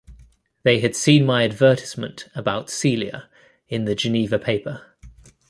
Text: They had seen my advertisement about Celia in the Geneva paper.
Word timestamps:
They 0.63 0.79
had 0.79 0.95
seen 0.95 1.27
my 1.27 1.43
advertisement 1.43 2.27
about 2.33 2.71
Celia 2.71 3.29
in 3.69 3.85
the 3.85 3.93
Geneva 3.93 4.39
paper. 4.39 4.95